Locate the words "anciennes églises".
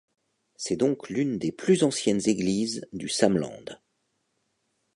1.83-2.87